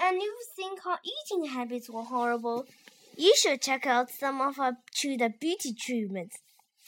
and 0.00 0.20
you 0.22 0.34
think 0.56 0.86
our 0.86 0.98
eating 1.04 1.50
habits 1.50 1.90
were 1.90 2.02
horrible, 2.02 2.66
you 3.16 3.34
should 3.36 3.60
check 3.60 3.86
out 3.86 4.10
some 4.10 4.40
of 4.40 4.58
our 4.58 4.72
Tudor 4.94 5.28
beauty 5.28 5.74
treatments. 5.74 6.38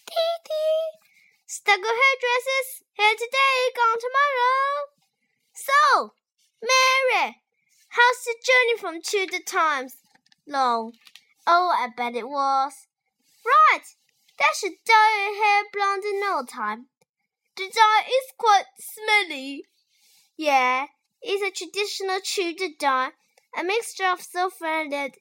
Dee 0.07 0.15
dee! 0.45 1.03
Hairdressers, 1.67 2.83
here 2.95 3.13
today, 3.13 3.71
gone 3.77 3.99
tomorrow. 4.01 4.89
So, 5.55 6.15
Mary, 6.63 7.37
how's 7.89 8.25
the 8.25 8.35
journey 8.43 8.79
from 8.79 9.03
Tudor 9.03 9.45
times? 9.45 9.97
Long. 10.47 10.93
Oh, 11.47 11.75
I 11.77 11.89
bet 11.95 12.15
it 12.15 12.29
was. 12.29 12.73
Right, 13.45 13.85
that 14.39 14.55
should 14.59 14.73
dye 14.87 15.19
your 15.21 15.45
hair 15.45 15.65
blonde 15.73 16.05
in 16.05 16.21
no 16.21 16.43
time. 16.45 16.87
The 17.57 17.65
dye 17.65 18.05
is 18.07 18.33
quite 18.39 18.65
smelly. 18.81 19.65
Yeah, 20.39 20.87
it's 21.23 21.43
a 21.43 21.65
traditional 21.65 22.21
Tudor 22.21 22.75
dye, 22.79 23.11
a 23.59 23.63
mixture 23.63 24.07
of 24.07 24.21
sulfur 24.21 24.67
and 24.67 24.91
lead. 24.91 25.13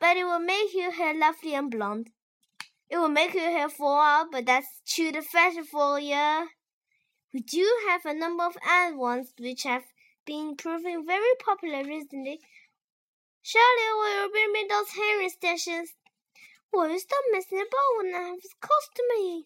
But 0.00 0.16
it 0.16 0.24
will 0.24 0.40
make 0.40 0.74
your 0.74 0.92
hair 0.92 1.14
lovely 1.14 1.54
and 1.54 1.70
blonde. 1.70 2.10
It 2.88 2.98
will 2.98 3.08
make 3.08 3.34
your 3.34 3.50
hair 3.50 3.68
fall 3.68 4.00
out, 4.00 4.32
but 4.32 4.46
that's 4.46 4.80
Tudor 4.86 5.22
fashion 5.22 5.64
for 5.64 5.98
you. 5.98 6.48
We 7.32 7.40
do 7.40 7.68
have 7.88 8.06
a 8.06 8.14
number 8.14 8.44
of 8.44 8.56
other 8.68 8.96
ones 8.96 9.32
which 9.38 9.64
have 9.64 9.84
been 10.24 10.56
proving 10.56 11.04
very 11.06 11.34
popular 11.44 11.84
recently. 11.84 12.40
Shirley 13.42 13.92
will 13.98 14.30
bring 14.30 14.52
me 14.52 14.66
those 14.68 14.90
hair 14.90 15.22
extensions? 15.22 15.94
Will 16.72 16.88
you 16.88 16.98
stop 16.98 17.20
messing 17.30 17.58
about 17.58 17.96
when 17.98 18.14
I 18.14 18.28
have 18.28 18.40
to 18.40 19.02
me? 19.16 19.44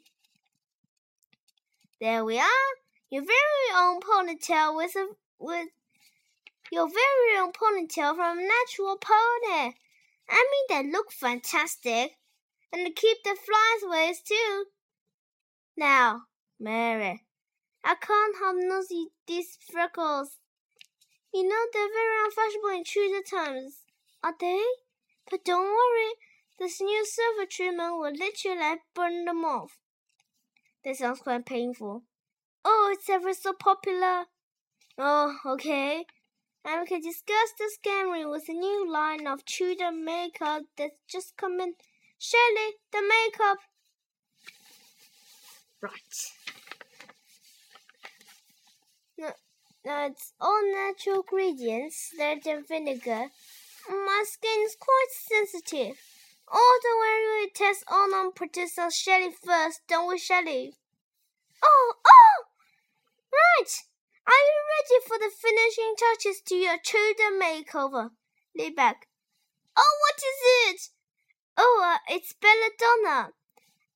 There 2.01 2.25
we 2.25 2.39
are. 2.39 2.88
Your 3.11 3.23
very 3.23 3.75
own 3.75 4.01
ponytail 4.01 4.77
with 4.77 4.95
a 4.97 5.09
with 5.39 5.69
your 6.71 6.89
very 6.89 7.39
own 7.39 7.53
ponytail 7.53 8.15
from 8.15 8.39
a 8.39 8.43
natural 8.43 8.99
pony. 8.99 9.75
I 10.29 10.47
mean 10.51 10.67
they 10.69 10.91
look 10.91 11.11
fantastic. 11.13 12.13
And 12.71 12.85
they 12.85 12.91
keep 12.91 13.19
the 13.25 13.35
flies 13.35 13.83
away 13.83 14.15
too. 14.25 14.67
Now, 15.77 16.25
Mary, 16.61 17.25
I 17.83 17.95
can't 17.95 18.37
help 18.39 18.57
noticing 18.59 19.09
these 19.27 19.57
freckles. 19.73 20.37
You 21.33 21.49
know 21.49 21.67
they're 21.73 21.89
very 21.89 22.25
unfashionable 22.25 22.69
in 22.71 22.85
Tudor 22.85 23.23
times, 23.23 23.79
are 24.23 24.35
they? 24.39 24.63
But 25.31 25.45
don't 25.45 25.65
worry, 25.65 26.13
this 26.59 26.81
new 26.81 27.07
silver 27.07 27.47
treatment 27.47 27.93
will 27.93 28.13
literally 28.13 28.81
burn 28.95 29.25
them 29.25 29.45
off. 29.45 29.79
That 30.85 30.97
sounds 30.97 31.21
quite 31.21 31.47
painful. 31.47 32.03
Oh, 32.71 32.91
it's 32.93 33.09
ever 33.09 33.33
so 33.33 33.55
popular. 33.55 34.27
Oh, 34.99 35.37
okay. 35.47 36.05
And 36.67 36.83
we 36.83 36.87
can 36.87 37.01
discuss 37.01 37.51
the 37.59 37.71
scamming 37.73 38.31
with 38.31 38.47
a 38.51 38.53
new 38.53 38.93
line 38.93 39.27
of 39.27 39.43
Tudor 39.47 39.91
makeup 39.91 40.65
that's 40.77 40.99
just 41.11 41.35
come 41.39 41.61
in. 41.61 41.73
Shirley, 42.19 42.75
the 42.93 43.01
makeup. 43.01 43.57
Right. 45.81 46.17
No, 49.17 49.31
no, 49.87 50.07
it's 50.11 50.35
all 50.39 50.61
natural 50.71 51.23
ingredients, 51.23 52.11
lead 52.19 52.47
and 52.47 52.69
vinegar. 52.69 53.29
My 53.89 54.25
skin 54.27 54.61
is 54.67 54.77
quite 54.79 55.11
sensitive. 55.11 55.97
Oh, 56.53 56.81
don't 56.83 56.99
worry, 56.99 57.47
we 57.47 57.51
test 57.51 57.85
all 57.91 58.11
non-producer 58.11 58.91
Shelley 58.91 59.31
first, 59.43 59.81
don't 59.89 60.09
we, 60.09 60.19
Shelley? 60.19 60.75
Oh, 61.65 61.95
oh! 62.07 62.28
Are 64.29 64.45
you 64.45 64.61
ready 64.77 65.07
for 65.07 65.17
the 65.17 65.31
finishing 65.35 65.95
touches 65.97 66.43
to 66.43 66.55
your 66.55 66.77
Tudor 66.77 67.33
makeover? 67.41 68.11
Lay 68.55 68.69
back. 68.69 69.09
Oh, 69.75 69.95
what 70.03 70.17
is 70.19 70.75
it? 70.75 70.91
Oh, 71.57 71.81
uh, 71.83 72.13
it's 72.13 72.35
belladonna. 72.35 73.33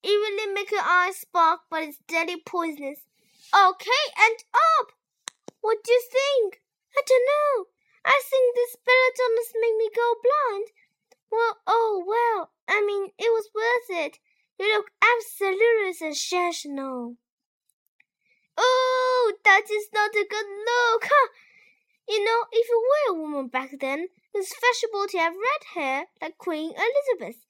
It 0.03 0.09
really 0.09 0.55
makes 0.55 0.73
your 0.73 0.81
eyes 0.81 1.19
spark, 1.19 1.61
but 1.69 1.83
it's 1.83 1.98
deadly 2.09 2.41
poisonous. 2.47 3.01
Okay, 3.55 4.05
and 4.17 4.39
up! 4.55 4.92
What 5.61 5.85
do 5.85 5.92
you 5.92 6.03
think? 6.11 6.63
I 6.97 7.03
don't 7.07 7.29
know. 7.29 7.67
I 8.07 8.23
think 8.25 8.57
this 8.57 8.77
belladonna's 8.87 9.53
made 9.61 9.77
me 9.77 9.91
go 9.95 10.15
blind. 10.25 10.69
Well, 11.31 11.59
oh 11.67 12.05
well. 12.07 12.53
I 12.67 12.81
mean, 12.81 13.11
it 13.19 13.31
was 13.31 13.51
worth 13.55 13.98
it. 13.98 14.19
You 14.59 14.67
look 14.67 14.92
absolutely 15.03 15.92
sensational. 15.92 17.17
Oh, 18.57 19.33
that 19.45 19.63
is 19.70 19.89
not 19.92 20.11
a 20.11 20.27
good 20.29 20.46
look. 20.46 21.05
Huh? 21.05 21.29
You 22.08 22.24
know, 22.24 22.45
if 22.52 22.68
you 22.68 22.83
were 22.83 23.14
a 23.14 23.20
woman 23.20 23.48
back 23.48 23.70
then, 23.80 24.08
it 24.35 24.39
was 24.39 24.52
fashionable 24.52 25.07
to 25.08 25.18
have 25.18 25.35
red 25.35 25.64
hair 25.74 26.07
like 26.20 26.39
Queen 26.39 26.73
Elizabeth. 26.74 27.45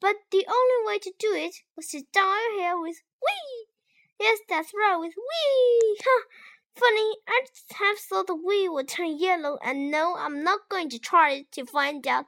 But 0.00 0.16
the 0.30 0.46
only 0.46 0.86
way 0.86 0.98
to 0.98 1.12
do 1.18 1.32
it 1.34 1.56
was 1.76 1.88
to 1.88 2.02
dye 2.12 2.50
your 2.52 2.62
hair 2.62 2.78
with 2.78 3.02
wee. 3.22 3.66
Yes, 4.20 4.38
that's 4.48 4.72
right, 4.74 4.96
with 4.96 5.14
wee. 5.16 5.98
Huh. 6.02 6.24
Funny, 6.74 7.18
I 7.26 7.42
just 7.48 7.72
have 7.74 7.98
thought 7.98 8.28
the 8.28 8.34
wee 8.36 8.68
would 8.68 8.88
turn 8.88 9.18
yellow, 9.18 9.58
and 9.62 9.90
no, 9.90 10.16
I'm 10.16 10.44
not 10.44 10.68
going 10.68 10.88
to 10.90 10.98
try 10.98 11.44
to 11.52 11.64
find 11.64 12.06
out. 12.06 12.26